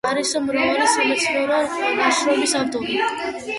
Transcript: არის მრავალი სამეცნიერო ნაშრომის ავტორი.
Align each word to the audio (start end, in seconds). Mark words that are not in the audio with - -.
არის 0.09 0.29
მრავალი 0.45 0.87
სამეცნიერო 0.93 1.59
ნაშრომის 2.01 2.59
ავტორი. 2.63 3.01